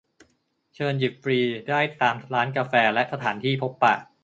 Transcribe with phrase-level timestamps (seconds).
[0.75, 1.37] เชิญหยิบฟรี
[1.69, 3.93] ได้ตามร้านกาแฟและสถานที่พบปะ